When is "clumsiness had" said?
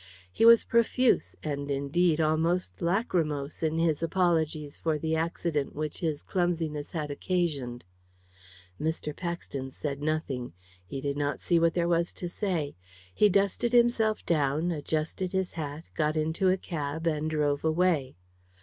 6.23-7.11